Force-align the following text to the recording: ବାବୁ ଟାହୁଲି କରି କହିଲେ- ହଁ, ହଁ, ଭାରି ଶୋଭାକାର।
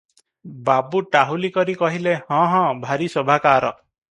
ବାବୁ 0.69 1.01
ଟାହୁଲି 1.15 1.51
କରି 1.59 1.75
କହିଲେ- 1.83 2.17
ହଁ, 2.31 2.41
ହଁ, 2.55 2.65
ଭାରି 2.89 3.13
ଶୋଭାକାର। 3.19 3.73